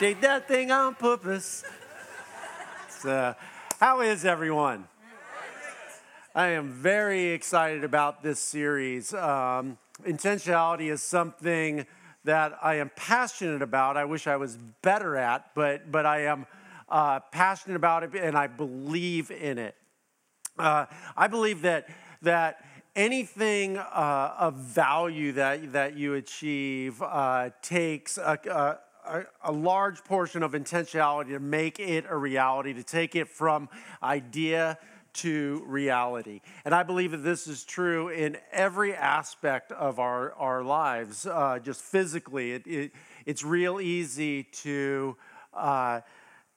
[0.00, 1.62] Did that thing on purpose.
[2.88, 3.34] So,
[3.78, 4.88] how is everyone?
[6.34, 9.12] I am very excited about this series.
[9.12, 11.84] Um, intentionality is something
[12.24, 13.98] that I am passionate about.
[13.98, 16.46] I wish I was better at, but but I am
[16.88, 19.74] uh, passionate about it and I believe in it.
[20.58, 21.90] Uh, I believe that
[22.22, 22.64] that
[22.96, 28.89] anything uh, of value that that you achieve uh, takes a, a,
[29.42, 33.68] a, large portion of intentionality to make it a reality, to take it from
[34.02, 34.78] idea
[35.12, 36.40] to reality.
[36.64, 41.58] And I believe that this is true in every aspect of our, our lives, uh,
[41.62, 42.52] just physically.
[42.52, 42.92] It, it,
[43.26, 45.16] it's real easy to.
[45.52, 46.00] Uh,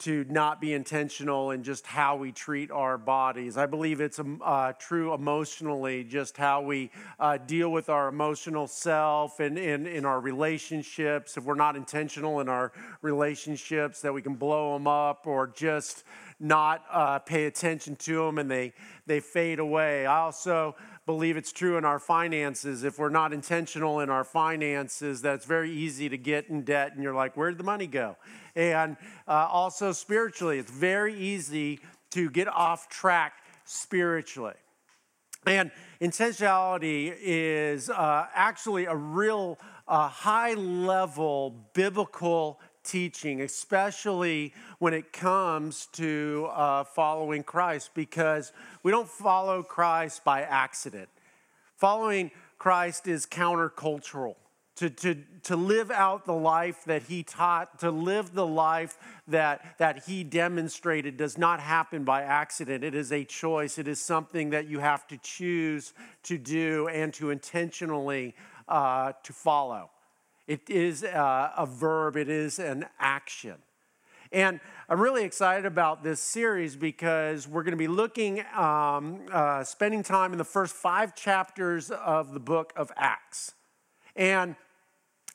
[0.04, 3.56] to not be intentional in just how we treat our bodies.
[3.56, 8.68] I believe it's um, uh, true emotionally, just how we uh, deal with our emotional
[8.68, 11.38] self and in, in our relationships.
[11.38, 16.04] If we're not intentional in our relationships, that we can blow them up or just
[16.40, 18.74] not uh, pay attention to them and they,
[19.06, 20.06] they fade away.
[20.06, 20.76] I also
[21.06, 22.84] believe it's true in our finances.
[22.84, 27.04] If we're not intentional in our finances, that's very easy to get in debt and
[27.04, 28.16] you're like, where'd the money go?
[28.56, 31.80] And uh, also spiritually, it's very easy
[32.12, 33.34] to get off track
[33.66, 34.54] spiritually.
[35.46, 45.14] And intentionality is uh, actually a real uh, high level biblical teaching, especially when it
[45.14, 48.52] comes to uh, following Christ, because
[48.84, 51.10] we don't follow Christ by accident.
[51.78, 54.36] Following Christ is countercultural
[54.76, 58.98] to, to, to live out the life that he taught, to live the life
[59.28, 62.84] that, that he demonstrated does not happen by accident.
[62.84, 67.14] It is a choice, it is something that you have to choose to do and
[67.16, 68.36] to intentionally
[68.68, 69.90] uh, to follow.
[70.48, 73.56] It is a, a verb, it is an action.
[74.32, 79.64] And I'm really excited about this series because we're going to be looking, um, uh,
[79.64, 83.54] spending time in the first five chapters of the book of Acts.
[84.16, 84.56] And,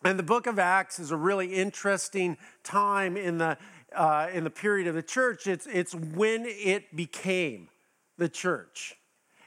[0.05, 3.57] and the book of Acts is a really interesting time in the,
[3.95, 5.47] uh, in the period of the church.
[5.47, 7.69] It's, it's when it became
[8.19, 8.97] the church.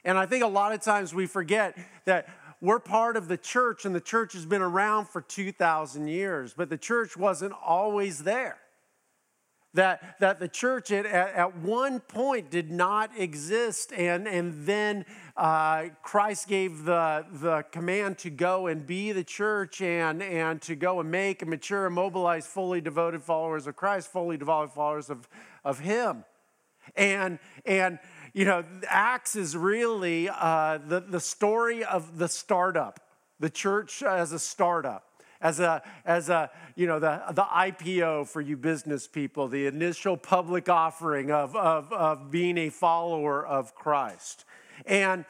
[0.04, 1.76] And I think a lot of times we forget
[2.06, 2.26] that
[2.62, 6.70] we're part of the church, and the church has been around for 2,000 years, but
[6.70, 8.58] the church wasn't always there
[9.74, 15.06] that, that the church at, at one point did not exist, and, and then
[15.36, 20.76] uh, Christ gave the, the command to go and be the church and, and to
[20.76, 25.08] go and make and mature and mobilize fully devoted followers of Christ, fully devoted followers
[25.08, 25.26] of,
[25.64, 26.24] of Him.
[26.96, 27.98] And, and
[28.32, 33.00] you know, Acts is really uh, the, the story of the startup,
[33.40, 35.12] the church as a startup
[35.42, 40.16] as a, as a you know, the, the IPO for you business people, the initial
[40.16, 44.44] public offering of, of, of being a follower of Christ.
[44.86, 45.24] And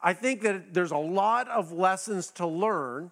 [0.00, 3.10] I think that there's a lot of lessons to learn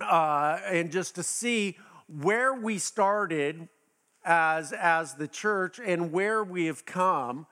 [0.00, 1.76] uh, and just to see
[2.08, 3.68] where we started
[4.24, 7.46] as, as the church and where we have come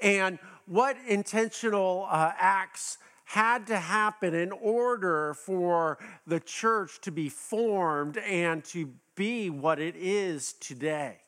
[0.00, 7.28] and what intentional uh, acts had to happen in order for the church to be
[7.28, 11.18] formed and to be what it is today.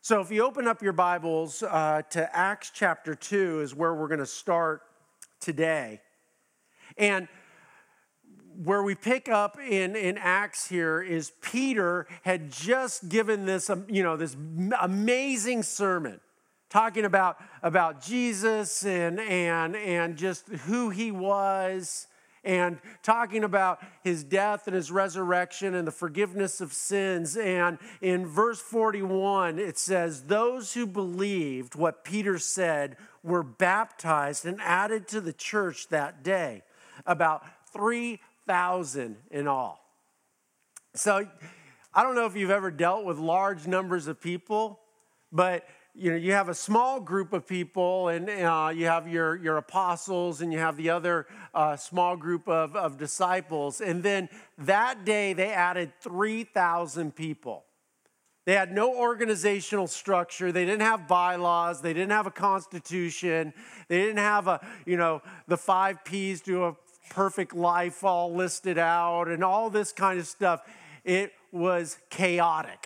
[0.00, 4.08] So, if you open up your Bibles uh, to Acts chapter 2, is where we're
[4.08, 4.82] going to start
[5.40, 6.00] today.
[6.96, 7.28] And
[8.62, 13.84] where we pick up in, in Acts here is Peter had just given this, um,
[13.88, 14.36] you know, this
[14.80, 16.20] amazing sermon
[16.68, 22.06] talking about, about Jesus and, and, and just who he was,
[22.46, 27.36] and talking about his death and his resurrection and the forgiveness of sins.
[27.36, 34.60] And in verse 41, it says, Those who believed what Peter said were baptized and
[34.60, 36.62] added to the church that day,
[37.04, 39.84] about 3,000 in all.
[40.94, 41.26] So
[41.92, 44.78] I don't know if you've ever dealt with large numbers of people,
[45.32, 45.66] but
[45.98, 49.56] you know, you have a small group of people, and uh, you have your, your
[49.56, 53.80] apostles, and you have the other uh, small group of, of disciples.
[53.80, 54.28] And then
[54.58, 57.64] that day, they added 3,000 people.
[58.44, 60.52] They had no organizational structure.
[60.52, 61.80] They didn't have bylaws.
[61.80, 63.52] They didn't have a constitution.
[63.88, 66.76] They didn't have a, you know, the five P's to a
[67.10, 70.60] perfect life all listed out and all this kind of stuff.
[71.04, 72.85] It was chaotic.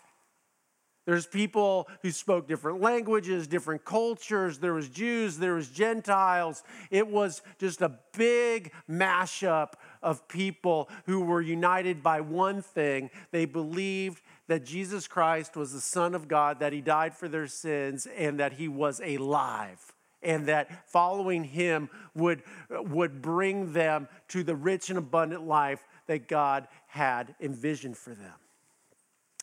[1.07, 4.59] There's people who spoke different languages, different cultures.
[4.59, 6.63] There was Jews, there was Gentiles.
[6.91, 13.11] It was just a big mashup of people who were united by one thing.
[13.31, 17.47] They believed that Jesus Christ was the Son of God, that he died for their
[17.47, 19.95] sins, and that he was alive.
[20.23, 26.29] And that following him would, would bring them to the rich and abundant life that
[26.29, 28.35] God had envisioned for them.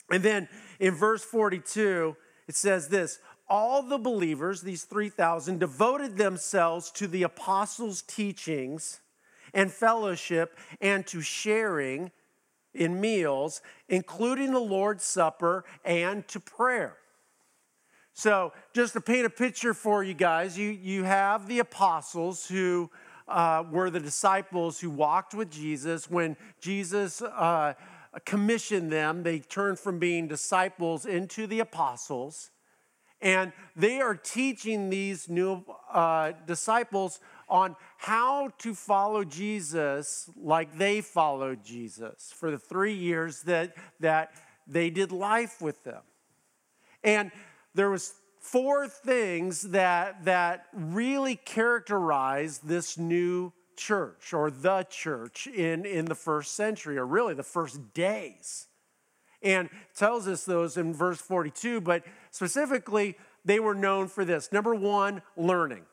[0.10, 0.48] And then
[0.80, 2.16] in verse 42,
[2.48, 3.20] it says this
[3.50, 9.02] All the believers, these 3,000, devoted themselves to the apostles' teachings
[9.54, 12.12] and fellowship and to sharing
[12.74, 16.98] in meals, including the Lord's Supper and to prayer.
[18.14, 22.90] So, just to paint a picture for you guys, you, you have the apostles who
[23.28, 26.10] uh, were the disciples who walked with Jesus.
[26.10, 27.74] When Jesus uh,
[28.26, 32.52] commissioned them, they turned from being disciples into the apostles.
[33.22, 37.20] And they are teaching these new uh, disciples
[37.50, 44.34] on how to follow Jesus like they followed Jesus for the three years that, that
[44.68, 46.02] they did life with them.
[47.04, 47.32] And
[47.74, 55.86] there was four things that, that really characterized this new church or the church in,
[55.86, 58.68] in the first century, or really the first days.
[59.42, 63.16] And tells us those in verse 42, but specifically,
[63.46, 64.52] they were known for this.
[64.52, 65.84] Number one, learning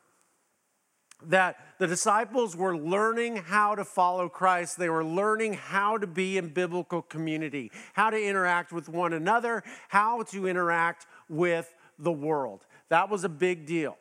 [1.28, 4.78] that the disciples were learning how to follow Christ.
[4.78, 9.62] They were learning how to be in biblical community, how to interact with one another,
[9.88, 12.66] how to interact with the world.
[12.88, 13.96] That was a big deal.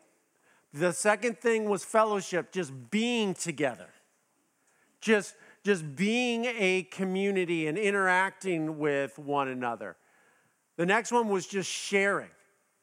[0.73, 3.89] The second thing was fellowship, just being together.
[5.01, 9.95] Just, just being a community and interacting with one another.
[10.77, 12.29] The next one was just sharing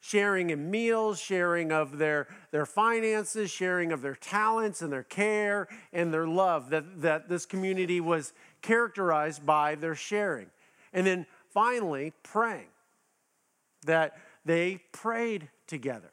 [0.01, 5.69] sharing in meals, sharing of their, their finances, sharing of their talents and their care
[5.93, 8.33] and their love, that, that this community was
[8.63, 10.47] characterized by their sharing.
[10.93, 12.69] And then finally, praying,
[13.85, 16.11] that they prayed together.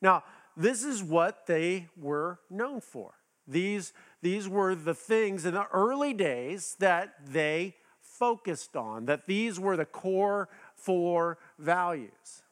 [0.00, 0.22] Now,
[0.58, 3.14] this is what they were known for.
[3.46, 9.58] These, these were the things in the early days that they focused on, that these
[9.60, 12.42] were the core four values.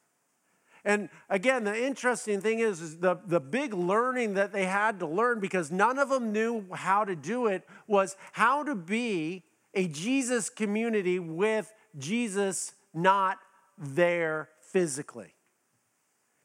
[0.84, 5.06] And again, the interesting thing is, is the, the big learning that they had to
[5.06, 9.42] learn because none of them knew how to do it was how to be
[9.74, 13.38] a Jesus community with Jesus not
[13.76, 15.34] there physically.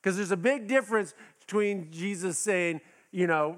[0.02, 1.14] Because there's a big difference
[1.52, 2.80] between Jesus saying,
[3.12, 3.58] you know,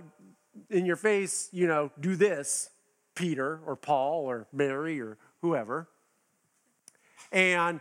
[0.71, 2.71] in your face, you know, do this,
[3.13, 5.87] Peter or Paul or Mary or whoever,
[7.31, 7.79] and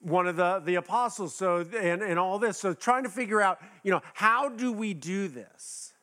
[0.00, 2.58] one of the, the apostles so and, and all this.
[2.58, 5.93] So trying to figure out you know how do we do this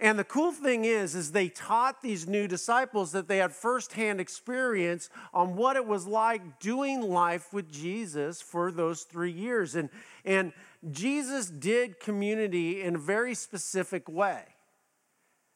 [0.00, 4.20] and the cool thing is is they taught these new disciples that they had firsthand
[4.20, 9.74] experience on what it was like doing life with jesus for those three years.
[9.74, 9.90] And
[10.24, 10.52] and
[10.90, 14.42] jesus did community in a very specific way.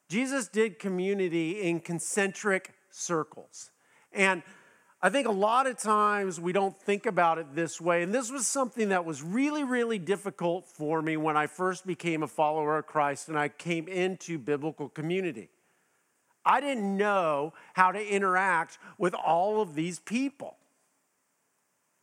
[0.09, 3.71] Jesus did community in concentric circles.
[4.13, 4.43] And
[5.05, 8.01] I think a lot of times we don't think about it this way.
[8.01, 12.23] And this was something that was really, really difficult for me when I first became
[12.23, 15.49] a follower of Christ and I came into biblical community.
[16.43, 20.57] I didn't know how to interact with all of these people.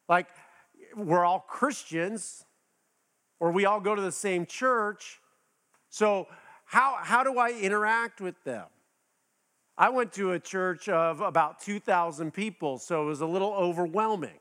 [0.09, 0.29] Like,
[0.95, 2.45] we're all Christians,
[3.41, 5.19] or we all go to the same church.
[5.91, 6.29] So,
[6.67, 8.67] how, how do I interact with them?
[9.77, 14.39] I went to a church of about 2,000 people, so it was a little overwhelming.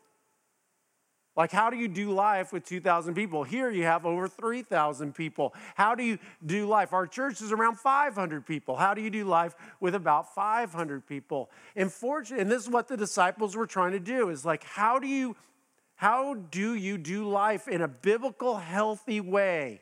[1.38, 3.44] Like, how do you do life with 2,000 people?
[3.44, 5.54] Here you have over 3,000 people.
[5.76, 6.92] How do you do life?
[6.92, 8.76] Our church is around 500 people.
[8.76, 11.50] How do you do life with about 500 people?
[11.78, 15.08] And, and this is what the disciples were trying to do is like, how do
[15.08, 15.38] you,
[15.96, 19.82] how do you do life in a biblical, healthy way?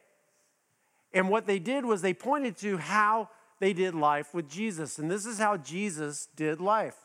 [1.12, 4.98] And what they did was they pointed to how they did life with Jesus.
[5.00, 6.96] And this is how Jesus did life.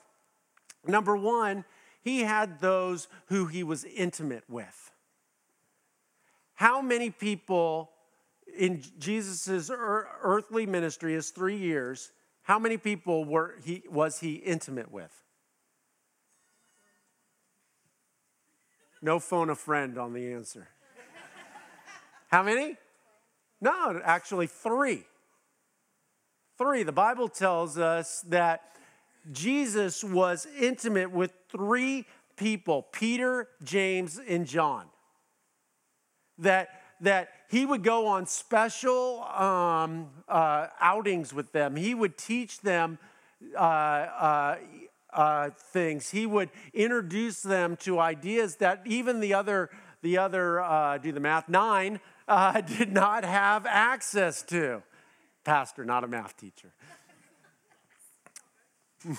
[0.87, 1.65] Number one,
[2.03, 4.93] he had those who he was intimate with.
[6.55, 7.91] How many people
[8.57, 14.93] in Jesus' earthly ministry, his three years, how many people were he, was he intimate
[14.93, 15.11] with?
[19.03, 20.69] No phone a friend on the answer.
[22.29, 22.77] How many?
[23.61, 25.05] No, actually, three.
[26.57, 28.63] Three, the Bible tells us that
[29.33, 32.07] Jesus was intimate with three
[32.37, 34.87] people Peter, James, and John.
[36.39, 36.69] That,
[37.01, 42.99] that he would go on special um, uh, outings with them, he would teach them
[43.57, 44.57] uh, uh,
[45.13, 46.11] uh, things.
[46.11, 49.71] He would introduce them to ideas that even the other,
[50.03, 54.83] the other uh, do the math, nine, uh, did not have access to.
[55.45, 56.73] Pastor, not a math teacher.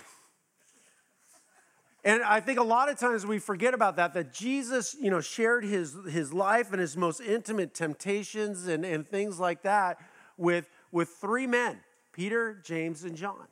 [2.05, 5.21] And I think a lot of times we forget about that, that Jesus, you know,
[5.21, 9.97] shared his, his life and his most intimate temptations and, and things like that
[10.37, 11.79] with, with three men,
[12.13, 13.47] Peter, James, and John.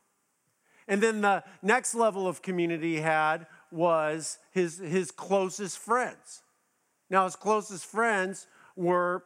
[0.88, 6.44] And then the next level of community he had was his, his closest friends.
[7.10, 9.24] Now, his closest friends were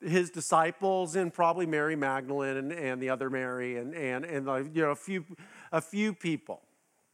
[0.00, 4.82] his disciples and probably Mary Magdalene and, and the other Mary and, and, and you
[4.82, 5.24] know, a, few,
[5.72, 6.60] a few people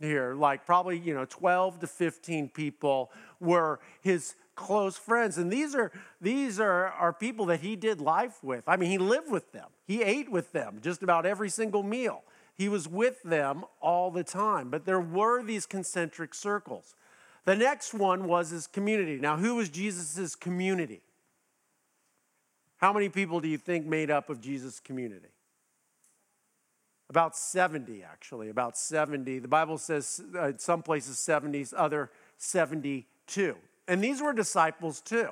[0.00, 3.10] here, like probably, you know, 12 to 15 people
[3.40, 5.38] were his close friends.
[5.38, 8.64] And these are these are, are people that he did life with.
[8.66, 9.68] I mean, he lived with them.
[9.86, 12.22] He ate with them just about every single meal.
[12.54, 14.68] He was with them all the time.
[14.68, 16.94] But there were these concentric circles.
[17.44, 19.18] The next one was his community.
[19.18, 21.00] Now, who was Jesus' community?
[22.82, 25.28] How many people do you think made up of Jesus' community?
[27.08, 29.38] About 70, actually, about 70.
[29.38, 33.54] The Bible says uh, some places 70s, other 72.
[33.86, 35.28] And these were disciples too.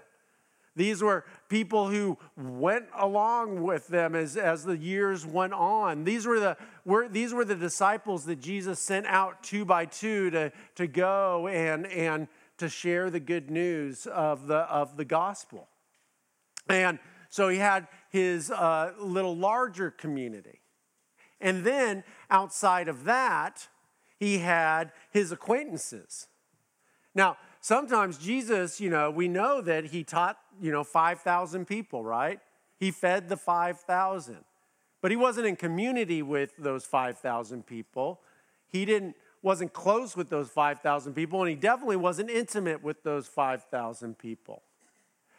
[0.76, 6.04] These were people who went along with them as, as the years went on.
[6.04, 10.30] These were, the, were, these were the disciples that Jesus sent out two by two
[10.30, 12.28] to, to go and, and
[12.58, 15.66] to share the good news of the, of the gospel.
[16.68, 20.60] And so he had his uh, little larger community.
[21.40, 23.68] And then outside of that,
[24.18, 26.26] he had his acquaintances.
[27.14, 32.40] Now, sometimes Jesus, you know, we know that he taught, you know, 5,000 people, right?
[32.78, 34.36] He fed the 5,000.
[35.00, 38.20] But he wasn't in community with those 5,000 people.
[38.68, 43.26] He didn't wasn't close with those 5,000 people and he definitely wasn't intimate with those
[43.26, 44.62] 5,000 people.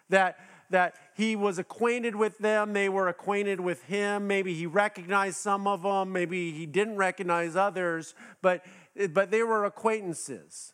[0.10, 0.40] That
[0.72, 4.28] that he was acquainted with them, they were acquainted with him.
[4.28, 8.66] Maybe he recognized some of them, maybe he didn't recognize others, but,
[9.12, 10.74] but they were acquaintances.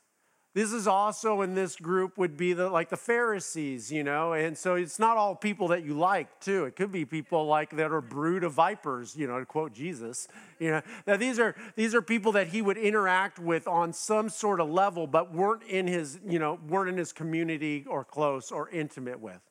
[0.58, 4.58] This is also in this group would be the like the Pharisees, you know, and
[4.58, 6.66] so it's not all people that you like too.
[6.66, 10.28] It could be people like that are brood of vipers, you know, to quote Jesus.
[10.58, 14.30] You know, that these are these are people that he would interact with on some
[14.30, 18.52] sort of level, but weren't in his, you know, weren't in his community or close
[18.52, 19.47] or intimate with.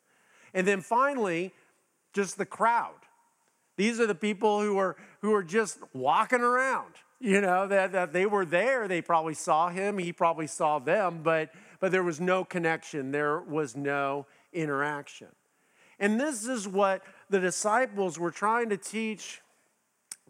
[0.57, 1.53] And then finally,
[2.15, 2.95] just the crowd.
[3.77, 6.95] These are the people who are who are just walking around.
[7.21, 11.21] You know, that, that they were there, they probably saw him, he probably saw them,
[11.23, 15.29] but but there was no connection, there was no interaction.
[15.99, 19.43] And this is what the disciples were trying to teach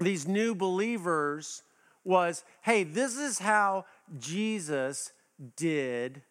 [0.01, 1.63] these new believers
[2.03, 3.85] was hey, this is how
[4.19, 5.13] Jesus
[5.57, 6.23] did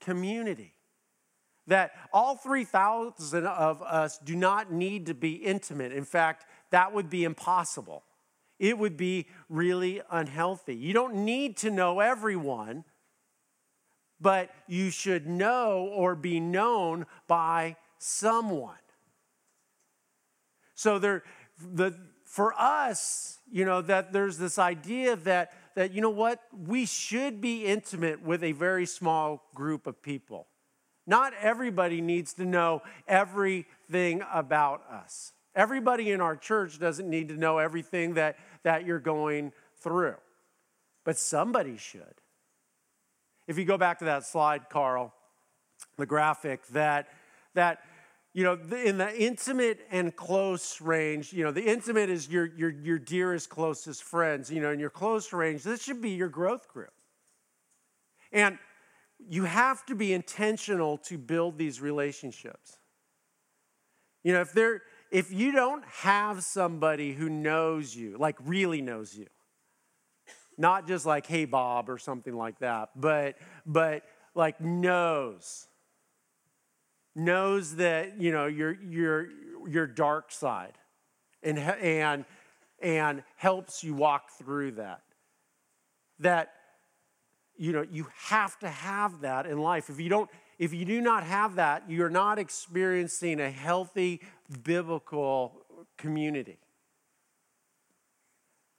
[0.00, 0.74] community
[1.68, 5.92] that all 3,000 of us do not need to be intimate.
[5.92, 8.02] In fact, that would be impossible.
[8.58, 10.74] It would be really unhealthy.
[10.74, 12.84] You don't need to know everyone,
[14.20, 18.74] but you should know or be known by someone.
[20.74, 21.22] So there,
[21.60, 21.94] the,
[22.24, 27.40] for us, you know, that there's this idea that, that, you know what, we should
[27.40, 30.46] be intimate with a very small group of people.
[31.08, 35.32] Not everybody needs to know everything about us.
[35.54, 40.16] Everybody in our church doesn't need to know everything that, that you're going through,
[41.04, 42.02] but somebody should.
[43.46, 45.14] If you go back to that slide, Carl,
[45.96, 47.08] the graphic that,
[47.54, 47.80] that
[48.34, 52.68] you know, in the intimate and close range, you know, the intimate is your, your,
[52.68, 56.68] your dearest, closest friends, you know, in your close range, this should be your growth
[56.68, 56.92] group.
[58.30, 58.58] And
[59.18, 62.78] you have to be intentional to build these relationships.
[64.22, 69.16] You know, if there if you don't have somebody who knows you, like really knows
[69.16, 69.26] you,
[70.58, 74.02] not just like hey Bob or something like that, but but
[74.34, 75.68] like knows
[77.18, 79.28] knows that, you know, your your
[79.66, 80.78] your dark side
[81.42, 82.24] and and
[82.80, 85.02] and helps you walk through that.
[86.20, 86.52] That
[87.58, 89.90] you know, you have to have that in life.
[89.90, 94.20] If you don't, if you do not have that, you're not experiencing a healthy
[94.62, 95.64] biblical
[95.96, 96.58] community.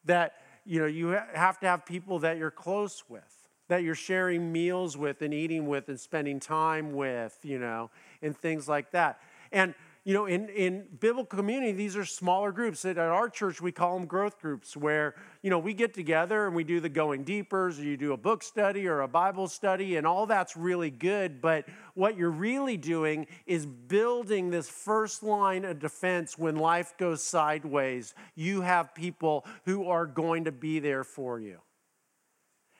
[0.05, 0.33] That,
[0.65, 4.97] you know, you have to have people that you're close with, that you're sharing meals
[4.97, 9.19] with and eating with and spending time with, you know, and things like that.
[9.51, 12.85] And you know, in, in biblical community, these are smaller groups.
[12.85, 16.55] At our church, we call them growth groups, where, you know, we get together and
[16.55, 19.97] we do the going deepers, or you do a book study or a Bible study,
[19.97, 21.41] and all that's really good.
[21.41, 21.65] But
[21.95, 28.13] what you're really doing is building this first line of defense when life goes sideways.
[28.35, 31.59] You have people who are going to be there for you.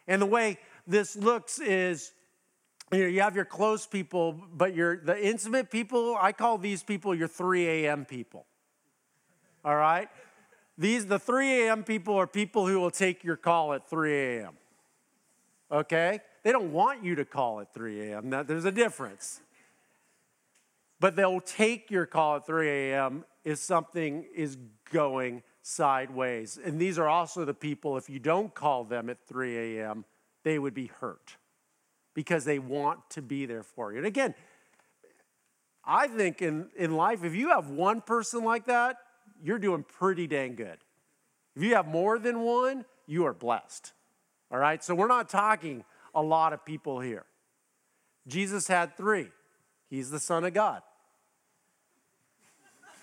[0.07, 0.57] And the way
[0.87, 2.13] this looks is
[2.91, 6.83] you know, you have your close people, but your the intimate people, I call these
[6.83, 8.05] people your 3 a.m.
[8.05, 8.45] people.
[9.63, 10.09] All right?
[10.77, 11.83] These the 3 a.m.
[11.83, 14.53] people are people who will take your call at 3 a.m.
[15.71, 16.19] Okay?
[16.43, 18.29] They don't want you to call at 3 a.m.
[18.29, 19.41] There's a difference.
[20.99, 23.25] But they'll take your call at 3 a.m.
[23.43, 24.57] if something is
[24.91, 26.57] going sideways.
[26.63, 30.05] And these are also the people, if you don't call them at 3 a.m.,
[30.43, 31.35] they would be hurt
[32.19, 33.97] because they want to be there for you.
[33.97, 34.35] And again,
[35.85, 38.97] I think in, in life, if you have one person like that,
[39.41, 40.79] you're doing pretty dang good.
[41.55, 43.93] If you have more than one, you are blessed.
[44.51, 44.83] All right?
[44.83, 47.23] So we're not talking a lot of people here.
[48.27, 49.29] Jesus had three.
[49.89, 50.81] He's the Son of God.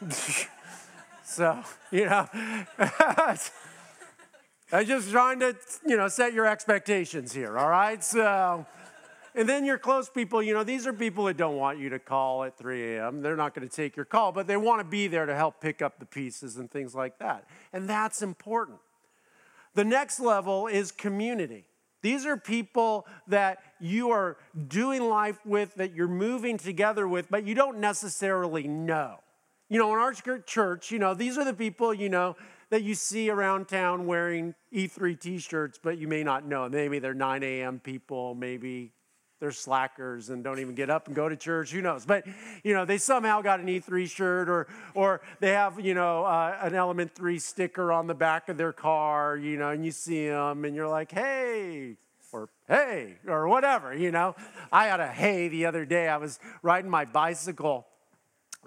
[1.24, 2.28] so, you know,
[4.72, 5.56] I'm just trying to,
[5.86, 8.04] you know, set your expectations here, all right?
[8.04, 8.66] So,
[9.36, 11.98] and then your close people, you know, these are people that don't want you to
[11.98, 13.20] call at 3 a.m.
[13.20, 15.60] They're not going to take your call, but they want to be there to help
[15.60, 17.44] pick up the pieces and things like that.
[17.72, 18.78] And that's important.
[19.74, 21.66] The next level is community.
[22.00, 24.38] These are people that you are
[24.68, 29.18] doing life with, that you're moving together with, but you don't necessarily know.
[29.68, 30.14] You know, in our
[30.46, 32.36] church, you know, these are the people, you know,
[32.70, 36.68] that you see around town wearing E3 t shirts, but you may not know.
[36.68, 37.80] Maybe they're 9 a.m.
[37.80, 38.92] people, maybe
[39.38, 41.70] they're slackers and don't even get up and go to church.
[41.70, 42.06] Who knows?
[42.06, 42.24] But
[42.62, 46.56] you know, they somehow got an E3 shirt, or or they have you know uh,
[46.62, 49.36] an Element 3 sticker on the back of their car.
[49.36, 51.96] You know, and you see them, and you're like, hey.
[52.32, 54.34] Or hey, or whatever, you know.
[54.70, 56.08] I had a hey the other day.
[56.08, 57.86] I was riding my bicycle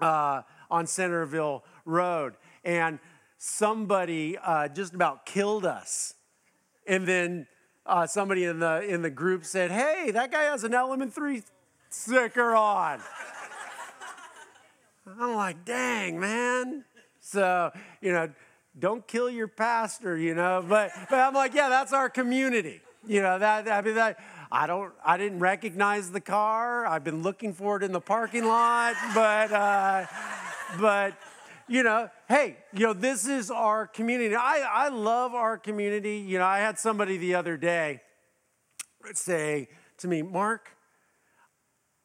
[0.00, 2.98] uh, on Centerville Road, and
[3.38, 6.14] somebody uh, just about killed us.
[6.86, 7.46] And then
[7.86, 11.42] uh, somebody in the in the group said, "Hey, that guy has an Element Three
[11.88, 13.00] sticker on."
[15.18, 16.84] I'm like, "Dang, man!"
[17.20, 18.30] So you know,
[18.78, 20.64] don't kill your pastor, you know.
[20.66, 22.80] But but I'm like, yeah, that's our community.
[23.06, 24.18] You know that I mean that.
[24.52, 24.92] I don't.
[25.04, 26.84] I didn't recognize the car.
[26.84, 30.06] I've been looking for it in the parking lot, but uh,
[30.78, 31.14] but
[31.70, 34.34] you know, hey, you know, this is our community.
[34.34, 36.16] I, I love our community.
[36.16, 38.00] You know, I had somebody the other day
[39.14, 40.70] say to me, Mark,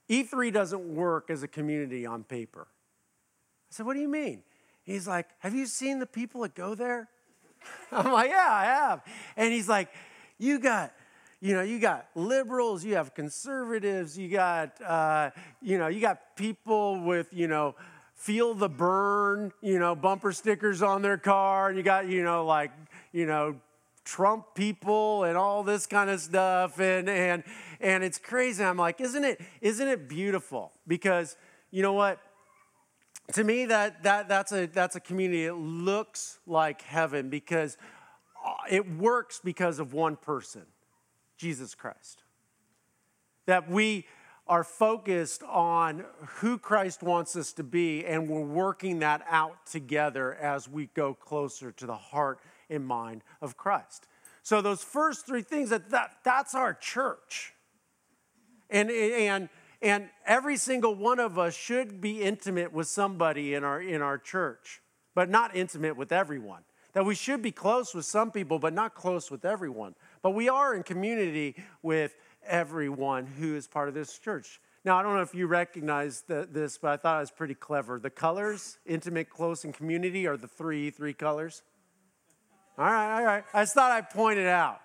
[0.07, 2.67] E3 doesn't work as a community on paper.
[2.69, 4.43] I said, What do you mean?
[4.83, 7.09] He's like, Have you seen the people that go there?
[7.91, 9.01] I'm like, Yeah, I have.
[9.35, 9.89] And he's like,
[10.37, 10.93] You got
[11.41, 15.29] you know, you got liberals, you have conservatives, you got, uh,
[15.61, 17.75] you know, you got people with, you know,
[18.25, 21.67] feel the Bern, you know, bumper stickers on their car.
[21.67, 22.71] And you got, you know, like,
[23.11, 23.57] you know,
[24.03, 26.79] Trump people and all this kind of stuff.
[26.79, 27.43] And and
[27.79, 28.63] and it's crazy.
[28.63, 30.71] I'm like, isn't it, isn't it beautiful?
[30.87, 31.37] Because
[31.69, 32.19] you know what?
[33.33, 35.45] To me, that that that's a that's a community.
[35.45, 37.77] It looks like heaven because
[38.43, 40.63] uh, it works because of one person,
[41.37, 42.23] Jesus Christ.
[43.45, 44.07] That we
[44.47, 46.05] are focused on
[46.37, 51.13] who Christ wants us to be, and we're working that out together as we go
[51.13, 54.07] closer to the heart and mind of Christ.
[54.43, 57.53] So those first three things that, that that's our church.
[58.69, 59.49] And and
[59.81, 64.19] and every single one of us should be intimate with somebody in our in our
[64.19, 64.81] church,
[65.15, 66.61] but not intimate with everyone.
[66.93, 69.95] That we should be close with some people, but not close with everyone.
[70.21, 72.15] But we are in community with
[72.47, 74.59] everyone who is part of this church.
[74.83, 77.55] Now, I don't know if you recognize the, this, but I thought it was pretty
[77.55, 77.99] clever.
[77.99, 81.63] The colors, intimate, close, and community, are the three three colors.
[82.77, 83.43] All right, all right.
[83.53, 84.81] I just thought I'd point it out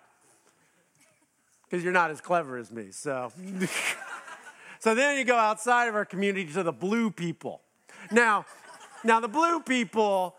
[1.64, 2.92] because you're not as clever as me.
[2.92, 3.32] So,
[4.80, 7.60] so then you go outside of our community to the blue people.
[8.10, 8.46] Now,
[9.04, 10.36] now the blue people,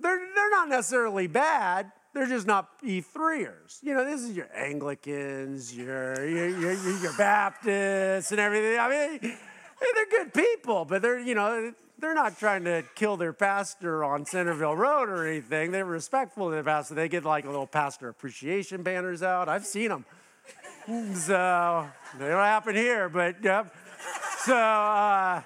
[0.00, 3.82] they're, they're not necessarily bad they're just not E3ers.
[3.82, 8.78] You know, this is your Anglicans, your, your, your, your Baptists, and everything.
[8.78, 9.36] I mean,
[9.94, 14.26] they're good people, but they're, you know, they're not trying to kill their pastor on
[14.26, 15.70] Centerville Road or anything.
[15.70, 16.94] They're respectful of their pastor.
[16.94, 19.48] They get like little pastor appreciation banners out.
[19.48, 20.04] I've seen them.
[21.14, 23.72] So, they don't happen here, but yep.
[24.38, 25.42] So, uh,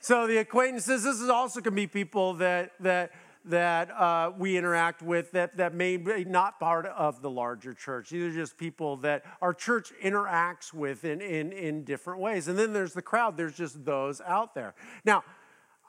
[0.00, 3.12] so the acquaintances, this is also to be people that, that,
[3.46, 8.10] that uh, we interact with that, that may be not part of the larger church.
[8.10, 12.48] These are just people that our church interacts with in, in, in different ways.
[12.48, 14.74] And then there's the crowd, there's just those out there.
[15.04, 15.24] Now,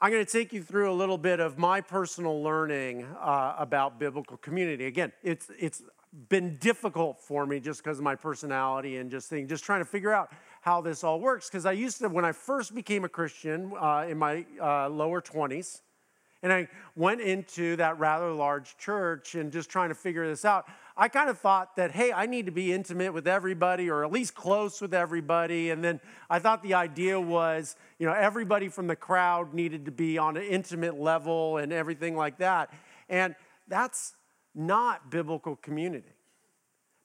[0.00, 3.98] I'm going to take you through a little bit of my personal learning uh, about
[3.98, 4.84] biblical community.
[4.84, 5.82] Again, it's, it's
[6.28, 9.86] been difficult for me just because of my personality and just thing, just trying to
[9.86, 11.48] figure out how this all works.
[11.48, 15.22] Because I used to, when I first became a Christian uh, in my uh, lower
[15.22, 15.80] 20s,
[16.46, 20.68] and I went into that rather large church and just trying to figure this out.
[20.96, 24.12] I kind of thought that, hey, I need to be intimate with everybody or at
[24.12, 25.70] least close with everybody.
[25.70, 25.98] And then
[26.30, 30.36] I thought the idea was, you know, everybody from the crowd needed to be on
[30.36, 32.72] an intimate level and everything like that.
[33.08, 33.34] And
[33.66, 34.14] that's
[34.54, 36.14] not biblical community.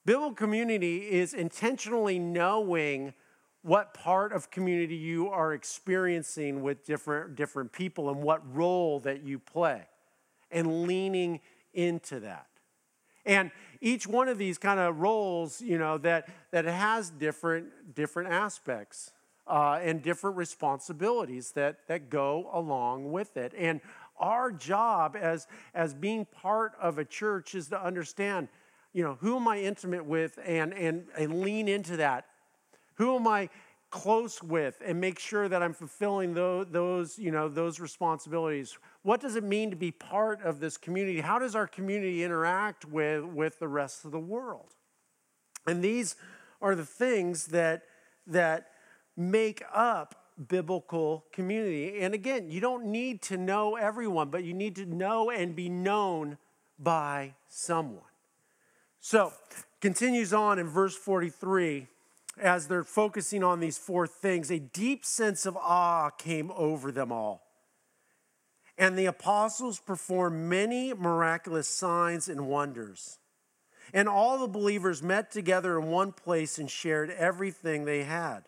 [0.05, 3.15] Biblical community is intentionally knowing
[3.63, 9.23] what part of community you are experiencing with different, different people and what role that
[9.23, 9.83] you play
[10.49, 11.39] and leaning
[11.73, 12.47] into that.
[13.25, 18.31] And each one of these kind of roles you know that that has different different
[18.31, 19.11] aspects
[19.47, 23.53] uh, and different responsibilities that that go along with it.
[23.55, 23.79] And
[24.17, 28.47] our job as as being part of a church is to understand
[28.93, 32.25] you know who am i intimate with and and and lean into that
[33.01, 33.49] who am I
[33.89, 38.77] close with and make sure that I'm fulfilling those, those, you know, those responsibilities?
[39.01, 41.19] What does it mean to be part of this community?
[41.19, 44.75] How does our community interact with, with the rest of the world?
[45.65, 46.15] And these
[46.61, 47.83] are the things that,
[48.27, 48.67] that
[49.17, 50.15] make up
[50.47, 52.01] biblical community.
[52.01, 55.69] And again, you don't need to know everyone, but you need to know and be
[55.69, 56.37] known
[56.77, 58.03] by someone.
[58.99, 59.33] So,
[59.81, 61.87] continues on in verse 43
[62.37, 67.11] as they're focusing on these four things, a deep sense of awe came over them
[67.11, 67.43] all.
[68.77, 73.19] And the apostles performed many miraculous signs and wonders.
[73.93, 78.43] And all the believers met together in one place and shared everything they had.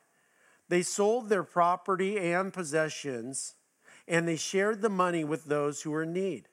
[0.70, 3.56] They sold their property and possessions,
[4.08, 6.48] and they shared the money with those who were in need.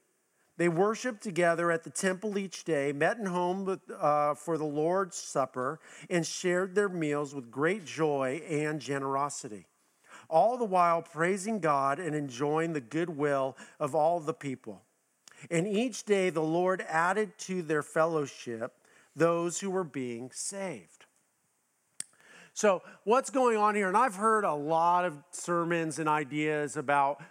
[0.61, 5.17] They worshiped together at the temple each day, met in home uh, for the Lord's
[5.17, 9.65] Supper, and shared their meals with great joy and generosity,
[10.29, 14.83] all the while praising God and enjoying the goodwill of all the people.
[15.51, 18.75] And each day the Lord added to their fellowship
[19.17, 21.07] those who were being saved.
[22.53, 23.89] So, what's going on here?
[23.89, 27.23] And I've heard a lot of sermons and ideas about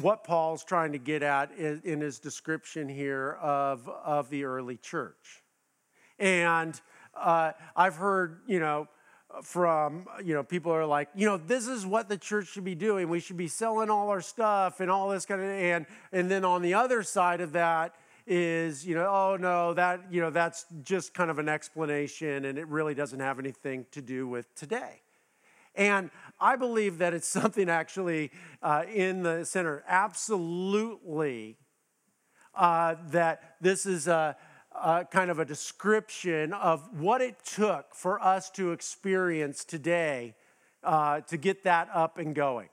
[0.00, 5.42] what Paul's trying to get at in his description here of, of the early church.
[6.18, 6.78] And
[7.14, 8.88] uh, I've heard, you know,
[9.42, 12.74] from, you know, people are like, you know, this is what the church should be
[12.74, 13.08] doing.
[13.08, 16.44] We should be selling all our stuff and all this kind of, and, and then
[16.44, 17.94] on the other side of that
[18.26, 22.58] is, you know, oh no, that, you know, that's just kind of an explanation and
[22.58, 25.00] it really doesn't have anything to do with today.
[25.74, 26.10] And
[26.42, 29.84] I believe that it's something actually uh, in the center.
[29.86, 31.56] Absolutely,
[32.54, 34.36] uh, that this is a,
[34.74, 40.34] a, kind of a description of what it took for us to experience today
[40.82, 42.68] uh, to get that up and going.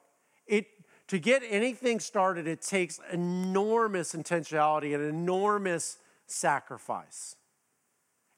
[0.47, 0.65] It,
[1.07, 7.35] to get anything started, it takes enormous intentionality and enormous sacrifice.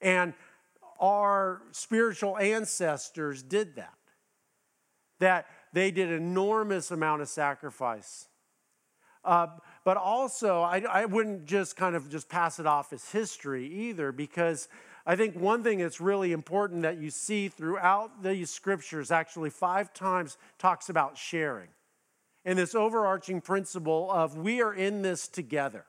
[0.01, 0.33] And
[0.99, 3.93] our spiritual ancestors did that
[5.21, 8.27] that they did enormous amount of sacrifice.
[9.23, 9.47] Uh,
[9.85, 14.11] but also, I, I wouldn't just kind of just pass it off as history either,
[14.11, 14.67] because
[15.05, 19.93] I think one thing that's really important that you see throughout these scriptures, actually five
[19.93, 21.69] times, talks about sharing.
[22.45, 25.85] And this overarching principle of we are in this together.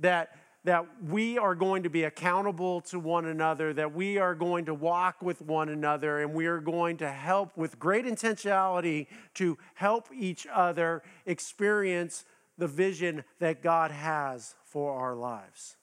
[0.00, 4.66] That that we are going to be accountable to one another, that we are going
[4.66, 9.56] to walk with one another, and we are going to help with great intentionality to
[9.74, 12.24] help each other experience
[12.58, 15.76] the vision that God has for our lives.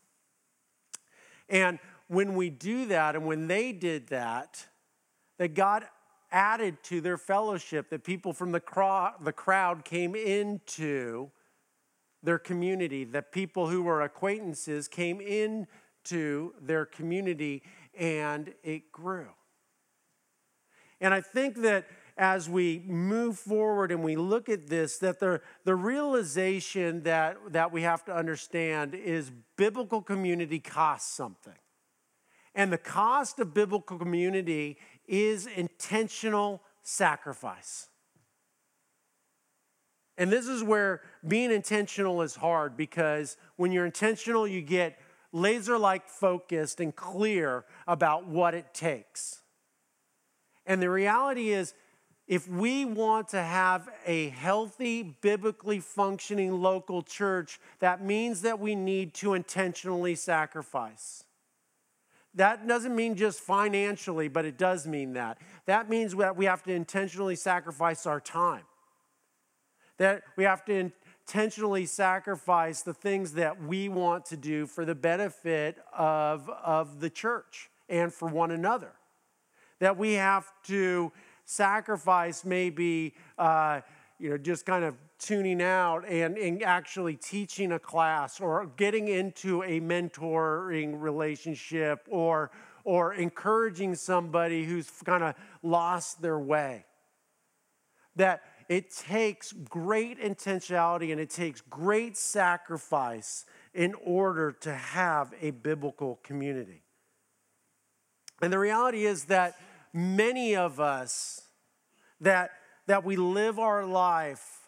[1.50, 4.68] And when we do that, and when they did that,
[5.40, 5.86] that God
[6.32, 11.32] added to their fellowship, that people from the, crowd came into
[12.28, 17.63] their community, that people who were acquaintances came into their community
[17.98, 19.30] and it grew.
[21.00, 21.88] And I think that
[22.18, 27.72] as we move forward and we look at this, that the, the realization that, that
[27.72, 31.54] we have to understand is biblical community costs something.
[32.54, 37.88] And the cost of biblical community is intentional sacrifice.
[40.17, 44.99] And this is where being intentional is hard because when you're intentional, you get
[45.32, 49.41] laser like focused and clear about what it takes.
[50.65, 51.73] And the reality is,
[52.27, 58.75] if we want to have a healthy, biblically functioning local church, that means that we
[58.75, 61.23] need to intentionally sacrifice.
[62.34, 65.38] That doesn't mean just financially, but it does mean that.
[65.65, 68.63] That means that we have to intentionally sacrifice our time.
[69.97, 70.91] That we have to
[71.27, 77.10] intentionally sacrifice the things that we want to do for the benefit of, of the
[77.10, 78.93] church and for one another.
[79.79, 81.12] That we have to
[81.45, 83.81] sacrifice maybe, uh,
[84.19, 89.07] you know, just kind of tuning out and, and actually teaching a class or getting
[89.07, 92.51] into a mentoring relationship or,
[92.83, 96.86] or encouraging somebody who's kind of lost their way.
[98.15, 105.51] That it takes great intentionality and it takes great sacrifice in order to have a
[105.51, 106.82] biblical community.
[108.41, 109.56] And the reality is that
[109.93, 111.41] many of us
[112.21, 112.51] that,
[112.88, 114.62] that we live our life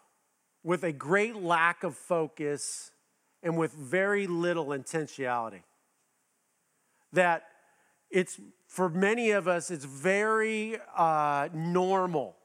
[0.64, 2.92] with a great lack of focus
[3.44, 5.64] and with very little intentionality.
[7.14, 7.44] That
[8.10, 12.36] it's, for many of us, it's very uh, normal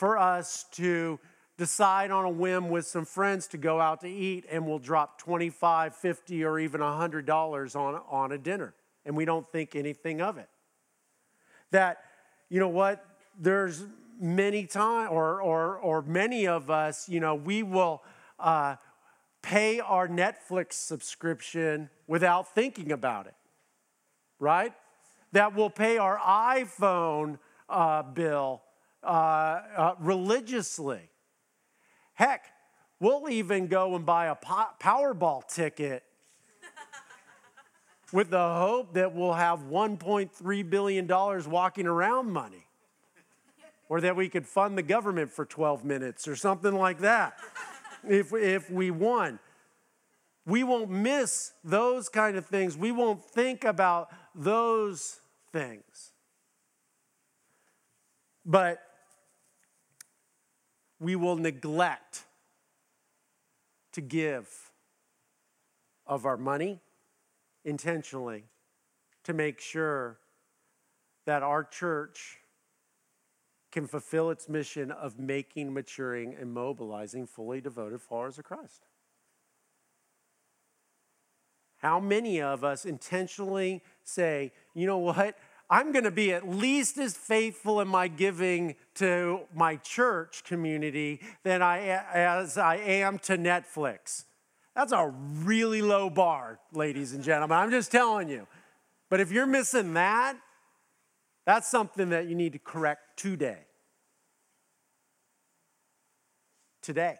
[0.00, 1.20] for us to
[1.58, 5.18] decide on a whim with some friends to go out to eat and we'll drop
[5.18, 8.72] 25 50 or even $100 on, on a dinner.
[9.04, 10.48] And we don't think anything of it.
[11.70, 11.98] That
[12.48, 13.04] you know what?
[13.38, 13.84] There's
[14.18, 18.02] many times, or, or, or many of us, you know, we will
[18.38, 18.76] uh,
[19.42, 23.34] pay our Netflix subscription without thinking about it,
[24.38, 24.72] right?
[25.32, 28.62] That will pay our iPhone uh, bill
[29.02, 31.10] uh, uh religiously.
[32.14, 32.44] Heck,
[33.00, 36.04] we'll even go and buy a Powerball ticket
[38.12, 42.66] with the hope that we'll have $1.3 billion walking around money
[43.88, 47.34] or that we could fund the government for 12 minutes or something like that
[48.08, 49.38] if, if we won.
[50.46, 52.76] We won't miss those kind of things.
[52.76, 55.20] We won't think about those
[55.52, 56.12] things.
[58.44, 58.80] But
[61.00, 62.26] we will neglect
[63.92, 64.70] to give
[66.06, 66.80] of our money
[67.64, 68.44] intentionally
[69.24, 70.18] to make sure
[71.24, 72.38] that our church
[73.72, 78.86] can fulfill its mission of making, maturing, and mobilizing fully devoted followers of Christ.
[81.78, 85.38] How many of us intentionally say, you know what?
[85.72, 91.20] I'm going to be at least as faithful in my giving to my church community
[91.44, 91.78] than I
[92.12, 94.24] as I am to Netflix.
[94.74, 97.56] That's a really low bar, ladies and gentlemen.
[97.56, 98.48] I'm just telling you.
[99.08, 100.36] But if you're missing that,
[101.46, 103.58] that's something that you need to correct today.
[106.82, 107.18] Today.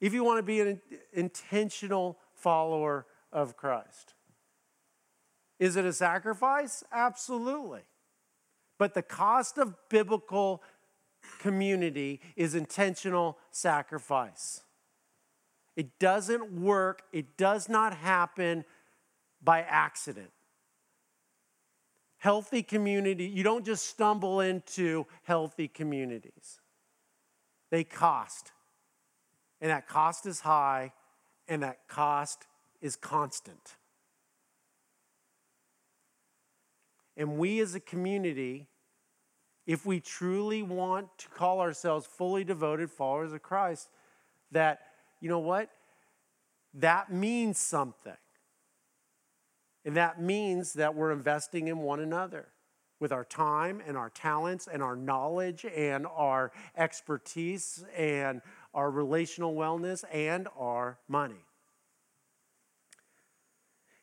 [0.00, 0.80] If you want to be an
[1.12, 4.14] intentional follower of Christ.
[5.58, 6.84] Is it a sacrifice?
[6.92, 7.82] Absolutely.
[8.78, 10.62] But the cost of biblical
[11.40, 14.62] community is intentional sacrifice.
[15.76, 18.64] It doesn't work, it does not happen
[19.42, 20.30] by accident.
[22.18, 26.60] Healthy community, you don't just stumble into healthy communities.
[27.70, 28.52] They cost.
[29.60, 30.92] And that cost is high,
[31.46, 32.46] and that cost
[32.80, 33.76] is constant.
[37.16, 38.66] And we as a community,
[39.66, 43.88] if we truly want to call ourselves fully devoted followers of Christ,
[44.52, 44.80] that,
[45.20, 45.70] you know what?
[46.74, 48.16] That means something.
[49.84, 52.48] And that means that we're investing in one another
[52.98, 58.42] with our time and our talents and our knowledge and our expertise and
[58.74, 61.44] our relational wellness and our money.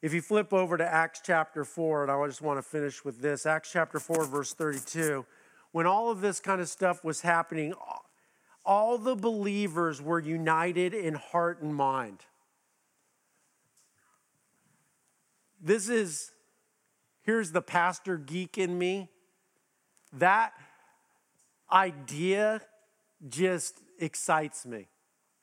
[0.03, 3.21] If you flip over to Acts chapter 4, and I just want to finish with
[3.21, 5.25] this Acts chapter 4, verse 32,
[5.71, 7.73] when all of this kind of stuff was happening,
[8.65, 12.25] all the believers were united in heart and mind.
[15.61, 16.31] This is,
[17.21, 19.07] here's the pastor geek in me.
[20.11, 20.51] That
[21.71, 22.59] idea
[23.29, 24.89] just excites me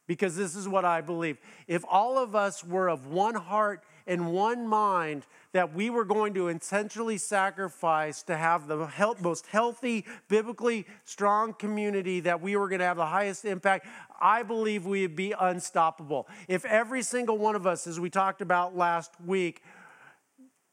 [0.06, 1.38] because this is what I believe.
[1.66, 6.34] If all of us were of one heart in one mind that we were going
[6.34, 8.88] to intentionally sacrifice to have the
[9.20, 13.86] most healthy, biblically strong community, that we were going to have the highest impact,
[14.20, 16.28] I believe we would be unstoppable.
[16.48, 19.62] If every single one of us, as we talked about last week,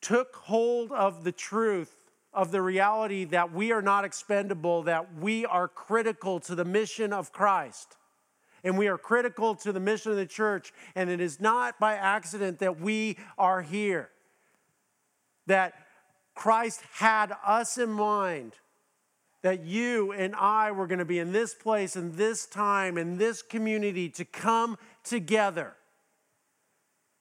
[0.01, 1.95] took hold of the truth
[2.33, 7.11] of the reality that we are not expendable, that we are critical to the mission
[7.11, 7.97] of Christ.
[8.63, 10.73] And we are critical to the mission of the church.
[10.95, 14.09] And it is not by accident that we are here.
[15.45, 15.73] That
[16.35, 18.53] Christ had us in mind.
[19.43, 23.17] That you and I were going to be in this place, in this time, in
[23.17, 25.75] this community to come together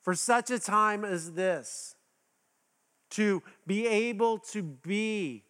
[0.07, 1.96] for such a time as this
[3.11, 5.42] to be able to be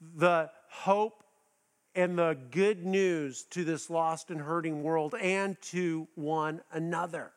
[0.00, 1.19] the hope
[1.94, 7.32] and the good news to this lost and hurting world and to one another.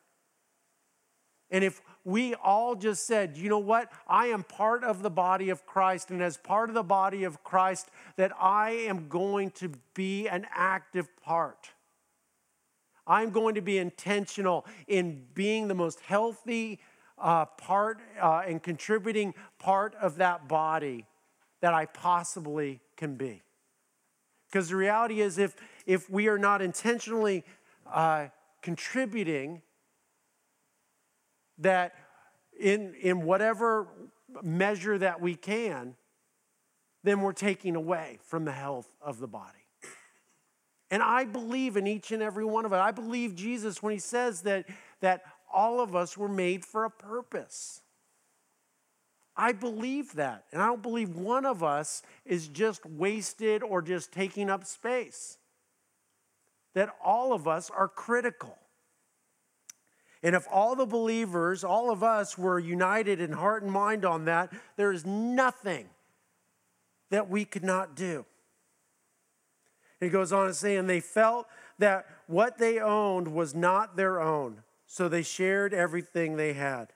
[1.49, 5.49] And if we all just said, you know what, I am part of the body
[5.49, 9.71] of Christ, and as part of the body of Christ, that I am going to
[9.93, 11.69] be an active part.
[13.05, 16.79] I'm going to be intentional in being the most healthy
[17.19, 21.05] uh, part uh, and contributing part of that body
[21.61, 23.43] that I possibly can be.
[24.53, 25.55] Because the reality is, if,
[25.87, 27.43] if we are not intentionally
[27.91, 28.27] uh,
[28.61, 29.63] contributing,
[31.57, 31.95] that
[32.59, 33.87] in, in whatever
[34.43, 35.95] measure that we can,
[37.03, 39.65] then we're taking away from the health of the body.
[40.91, 42.77] And I believe in each and every one of it.
[42.77, 44.67] I believe Jesus when he says that,
[44.99, 47.81] that all of us were made for a purpose.
[49.35, 50.45] I believe that.
[50.51, 55.37] And I don't believe one of us is just wasted or just taking up space.
[56.75, 58.57] That all of us are critical.
[60.21, 64.25] And if all the believers, all of us, were united in heart and mind on
[64.25, 65.89] that, there is nothing
[67.09, 68.25] that we could not do.
[69.99, 71.47] He goes on to say, and they felt
[71.79, 76.93] that what they owned was not their own so they shared everything they had.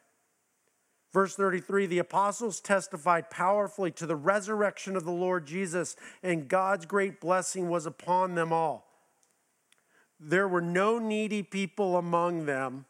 [1.13, 6.85] Verse 33 the apostles testified powerfully to the resurrection of the Lord Jesus, and God's
[6.85, 8.85] great blessing was upon them all.
[10.19, 12.85] There were no needy people among them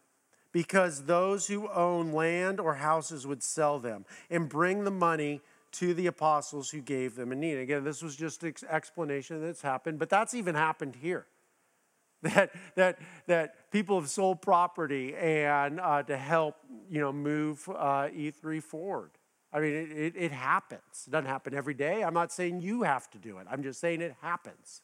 [0.52, 5.42] because those who own land or houses would sell them and bring the money
[5.74, 7.58] to the apostles who gave them a need.
[7.58, 11.26] Again, this was just an explanation that's happened, but that's even happened here.
[12.24, 16.56] that, that, that people have sold property and uh, to help
[16.90, 19.12] you know, move uh, E3 forward.
[19.54, 21.06] I mean, it, it, it happens.
[21.06, 22.04] It doesn't happen every day.
[22.04, 24.82] I'm not saying you have to do it, I'm just saying it happens.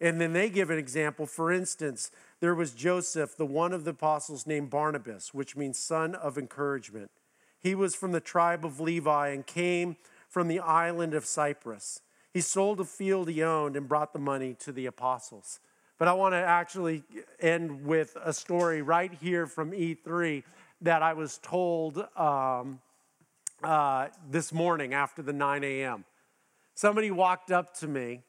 [0.00, 1.26] And then they give an example.
[1.26, 6.16] For instance, there was Joseph, the one of the apostles named Barnabas, which means son
[6.16, 7.12] of encouragement.
[7.60, 9.96] He was from the tribe of Levi and came
[10.28, 12.00] from the island of Cyprus.
[12.32, 15.60] He sold a field he owned and brought the money to the apostles.
[16.02, 17.04] But I want to actually
[17.38, 20.42] end with a story right here from E3
[20.80, 22.80] that I was told um,
[23.62, 26.04] uh, this morning after the 9 a.m.
[26.74, 28.22] Somebody walked up to me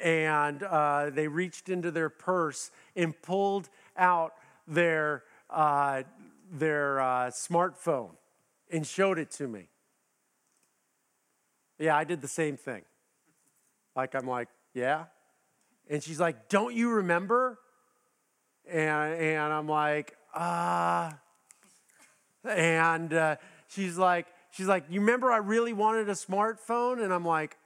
[0.00, 4.34] and uh, they reached into their purse and pulled out
[4.68, 6.04] their, uh,
[6.52, 8.12] their uh, smartphone
[8.70, 9.66] and showed it to me.
[11.80, 12.82] Yeah, I did the same thing.
[13.96, 15.06] Like, I'm like, yeah,
[15.88, 17.58] and she's like, Don't you remember?
[18.68, 21.18] And, and I'm like, Ah.
[22.44, 23.36] Uh, and uh,
[23.68, 27.02] she's like, she's like, you remember I really wanted a smartphone?
[27.02, 27.56] And I'm like,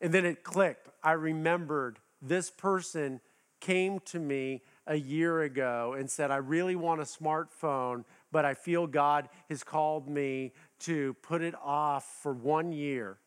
[0.00, 0.88] and then it clicked.
[1.02, 3.20] I remembered this person
[3.60, 8.54] came to me a year ago and said, I really want a smartphone, but I
[8.54, 13.18] feel God has called me to put it off for one year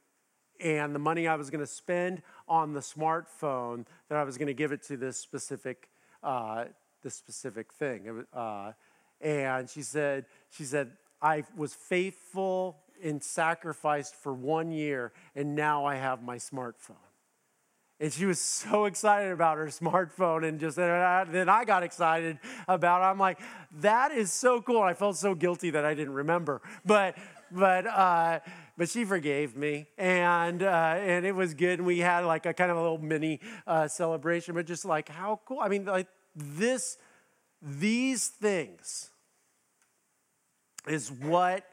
[0.64, 4.48] and the money I was going to spend on the smartphone that I was going
[4.48, 5.90] to give it to this specific
[6.24, 6.66] uh,
[7.04, 8.26] this specific thing.
[8.34, 8.72] Uh,
[9.22, 15.86] and she said she said I was faithful and sacrificed for one year, and now
[15.86, 16.96] I have my smartphone.
[18.00, 23.02] And she was so excited about her smartphone, and just then I got excited about
[23.02, 23.06] it.
[23.06, 23.40] I'm like,
[23.80, 24.82] that is so cool.
[24.82, 27.16] I felt so guilty that I didn't remember, but
[27.54, 28.40] but uh,
[28.78, 31.80] but she forgave me, and uh, and it was good.
[31.80, 35.10] And we had like a kind of a little mini uh, celebration, but just like
[35.10, 35.60] how cool.
[35.60, 36.98] I mean, like this,
[37.62, 39.12] these things
[40.88, 41.66] is what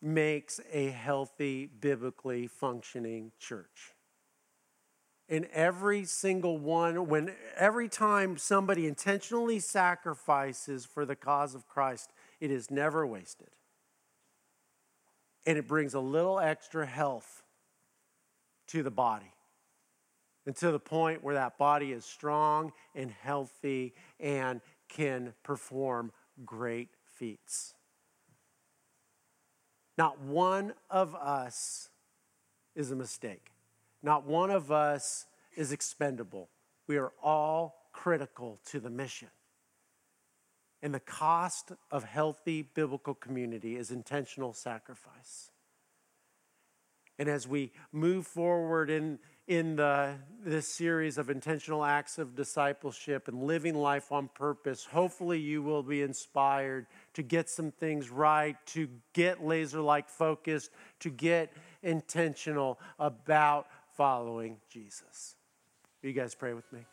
[0.00, 3.94] makes a healthy, biblically functioning church.
[5.28, 12.12] In every single one, when every time somebody intentionally sacrifices for the cause of Christ,
[12.40, 13.48] it is never wasted.
[15.48, 17.42] And it brings a little extra health
[18.66, 19.32] to the body.
[20.44, 26.12] And to the point where that body is strong and healthy and can perform
[26.44, 27.72] great feats.
[29.96, 31.88] Not one of us
[32.76, 33.50] is a mistake.
[34.02, 35.24] Not one of us
[35.56, 36.50] is expendable.
[36.86, 39.28] We are all critical to the mission.
[40.82, 45.50] And the cost of healthy biblical community is intentional sacrifice.
[47.18, 49.18] And as we move forward in,
[49.48, 50.14] in the,
[50.44, 55.82] this series of intentional acts of discipleship and living life on purpose, hopefully you will
[55.82, 60.70] be inspired to get some things right, to get laser like focused,
[61.00, 61.52] to get
[61.82, 63.66] intentional about
[63.96, 65.34] following Jesus.
[66.02, 66.84] Will you guys pray with me?